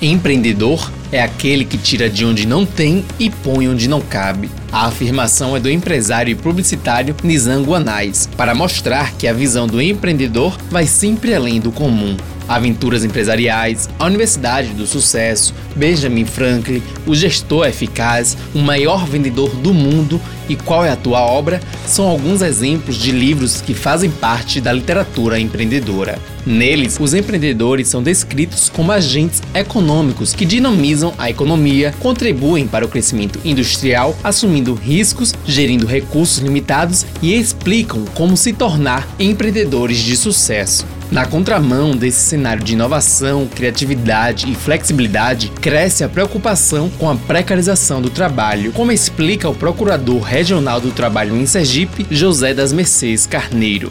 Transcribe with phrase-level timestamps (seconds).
[0.00, 4.50] Empreendedor é aquele que tira de onde não tem e põe onde não cabe.
[4.70, 9.80] A afirmação é do empresário e publicitário Nizam Anais, para mostrar que a visão do
[9.80, 12.16] empreendedor vai sempre além do comum.
[12.48, 19.74] Aventuras Empresariais, a Universidade do Sucesso, Benjamin Franklin, o gestor eficaz, o maior vendedor do
[19.74, 20.18] mundo
[20.48, 24.72] e qual é a tua obra são alguns exemplos de livros que fazem parte da
[24.72, 26.18] literatura empreendedora.
[26.46, 32.88] Neles, os empreendedores são descritos como agentes econômicos que dinamizam a economia, contribuem para o
[32.88, 40.86] crescimento industrial, assumindo riscos, gerindo recursos limitados e explicam como se tornar empreendedores de sucesso.
[41.10, 48.02] Na contramão desse cenário de inovação, criatividade e flexibilidade, cresce a preocupação com a precarização
[48.02, 53.90] do trabalho, como explica o procurador regional do trabalho em Sergipe, José das Mercês Carneiro.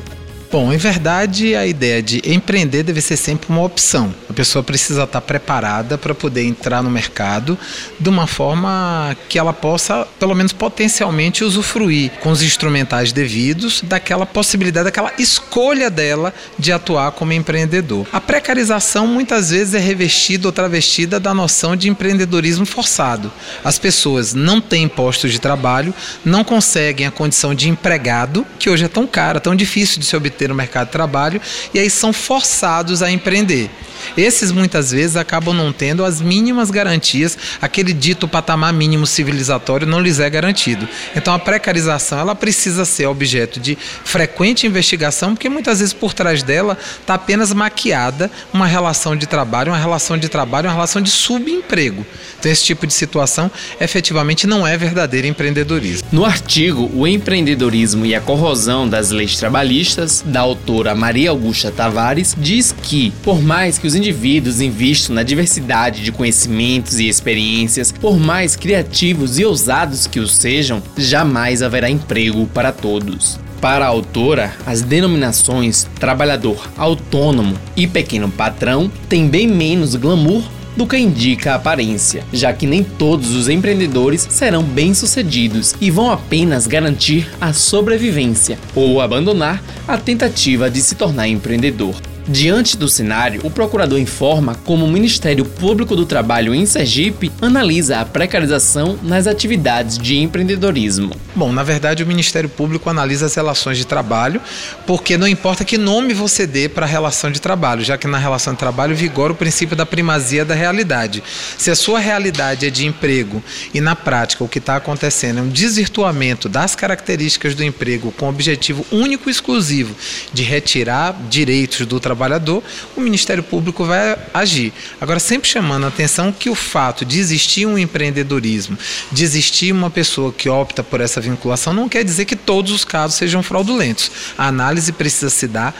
[0.49, 4.15] Bom, em verdade, a ideia de empreender deve ser sempre uma opção.
[4.29, 7.57] A pessoa precisa estar preparada para poder entrar no mercado
[7.99, 14.25] de uma forma que ela possa, pelo menos potencialmente, usufruir com os instrumentais devidos daquela
[14.25, 18.07] possibilidade, daquela escolha dela de atuar como empreendedor.
[18.13, 23.33] A precarização muitas vezes é revestida ou travestida da noção de empreendedorismo forçado.
[23.65, 28.85] As pessoas não têm postos de trabalho, não conseguem a condição de empregado, que hoje
[28.85, 31.41] é tão cara, tão difícil de se obter ter no mercado de trabalho
[31.73, 33.69] e aí são forçados a empreender.
[34.15, 39.99] Esses muitas vezes acabam não tendo as mínimas garantias, aquele dito patamar mínimo civilizatório não
[39.99, 40.87] lhes é garantido.
[41.15, 46.43] Então a precarização ela precisa ser objeto de frequente investigação, porque muitas vezes por trás
[46.43, 51.09] dela está apenas maquiada uma relação de trabalho, uma relação de trabalho, uma relação de
[51.09, 52.05] subemprego.
[52.39, 56.07] Então esse tipo de situação efetivamente não é verdadeiro empreendedorismo.
[56.11, 62.35] No artigo O empreendedorismo e a corrosão das leis trabalhistas, da autora Maria Augusta Tavares,
[62.37, 68.17] diz que, por mais que os indivíduos invistam na diversidade de conhecimentos e experiências, por
[68.17, 73.39] mais criativos e ousados que os sejam, jamais haverá emprego para todos.
[73.59, 80.43] Para a autora, as denominações trabalhador autônomo e pequeno patrão têm bem menos glamour
[80.77, 86.11] do que indica a aparência, já que nem todos os empreendedores serão bem-sucedidos e vão
[86.11, 91.95] apenas garantir a sobrevivência ou abandonar a tentativa de se tornar empreendedor.
[92.29, 98.01] Diante do cenário, o procurador informa como o Ministério Público do Trabalho em Sergipe analisa
[98.01, 101.15] a precarização nas atividades de empreendedorismo.
[101.33, 104.41] Bom, na verdade, o Ministério Público analisa as relações de trabalho,
[104.85, 108.17] porque não importa que nome você dê para a relação de trabalho, já que na
[108.17, 111.23] relação de trabalho vigora o princípio da primazia da realidade.
[111.57, 113.41] Se a sua realidade é de emprego
[113.73, 118.25] e na prática o que está acontecendo é um desvirtuamento das características do emprego com
[118.25, 119.95] o objetivo único e exclusivo
[120.33, 122.63] de retirar direitos do trabalho trabalhador,
[122.95, 124.73] o Ministério Público vai agir.
[124.99, 128.77] Agora, sempre chamando a atenção que o fato de existir um empreendedorismo,
[129.11, 132.83] de existir uma pessoa que opta por essa vinculação, não quer dizer que todos os
[132.83, 134.11] casos sejam fraudulentos.
[134.37, 135.75] A análise precisa se dar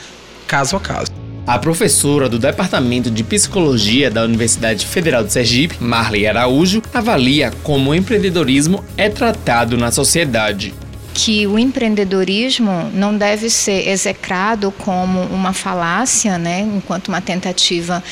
[0.48, 1.12] caso a caso.
[1.48, 7.92] A professora do Departamento de Psicologia da Universidade Federal de Sergipe, Marley Araújo, avalia como
[7.92, 10.74] o empreendedorismo é tratado na sociedade
[11.18, 18.04] que o empreendedorismo não deve ser execrado como uma falácia, né, enquanto uma tentativa,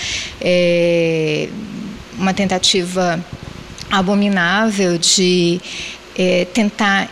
[0.42, 1.48] é,
[2.18, 3.24] uma tentativa
[3.92, 5.62] abominável de
[6.18, 7.08] é, tentar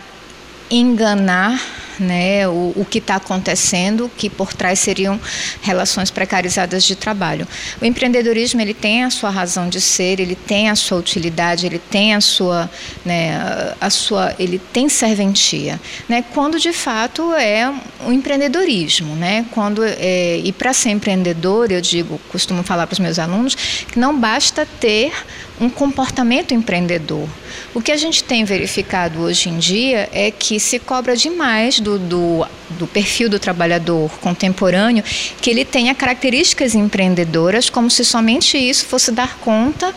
[0.68, 1.62] enganar
[1.98, 5.20] né, o, o que está acontecendo, que por trás seriam
[5.62, 7.46] relações precarizadas de trabalho.
[7.80, 11.78] O empreendedorismo ele tem a sua razão de ser, ele tem a sua utilidade, ele
[11.78, 12.70] tem a sua,
[13.04, 17.68] né, a sua, ele tem serventia, né, quando de fato é
[18.00, 22.94] o um empreendedorismo, né, quando é, e para ser empreendedor eu digo, costumo falar para
[22.94, 25.12] os meus alunos que não basta ter
[25.60, 27.28] um comportamento empreendedor.
[27.72, 31.98] O que a gente tem verificado hoje em dia é que se cobra demais do,
[31.98, 35.04] do, do, perfil do trabalhador contemporâneo
[35.40, 39.94] que ele tenha características empreendedoras, como se somente isso fosse dar conta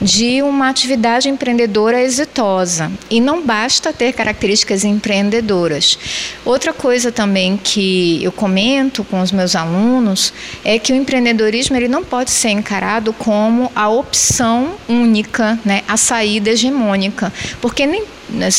[0.00, 2.92] de uma atividade empreendedora exitosa.
[3.10, 5.98] E não basta ter características empreendedoras.
[6.44, 10.32] Outra coisa também que eu comento com os meus alunos
[10.62, 15.96] é que o empreendedorismo ele não pode ser encarado como a opção única, né, a
[15.96, 18.04] saída hegemônica, porque nem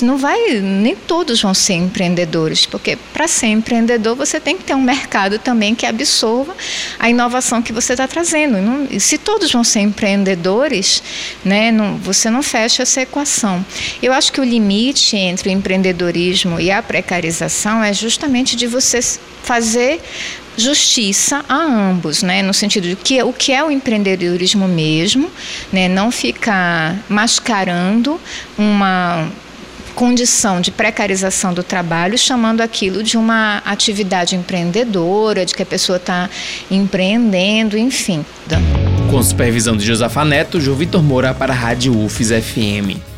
[0.03, 4.75] não vai, nem todos vão ser empreendedores, porque para ser empreendedor você tem que ter
[4.75, 6.55] um mercado também que absorva
[6.99, 8.57] a inovação que você está trazendo.
[8.57, 11.01] Não, se todos vão ser empreendedores,
[11.43, 13.65] né, não, você não fecha essa equação.
[14.01, 18.99] Eu acho que o limite entre o empreendedorismo e a precarização é justamente de você
[19.43, 20.01] fazer
[20.57, 22.41] justiça a ambos, né?
[22.41, 25.31] no sentido de que o que é o empreendedorismo mesmo,
[25.71, 25.87] né?
[25.87, 28.19] não ficar mascarando
[28.57, 29.29] uma
[30.01, 35.97] condição de precarização do trabalho, chamando aquilo de uma atividade empreendedora, de que a pessoa
[35.97, 36.27] está
[36.71, 38.25] empreendendo, enfim.
[39.11, 43.10] Com supervisão de Josafa Neto, João Vitor Moura para a Rádio UFES FM.